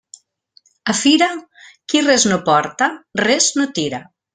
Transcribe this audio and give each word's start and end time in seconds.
A 0.93 0.95
fira, 1.01 1.29
qui 1.93 2.03
res 2.09 2.29
no 2.33 2.43
porta, 2.51 2.93
res 3.27 3.55
no 3.63 3.73
tira. 3.81 4.07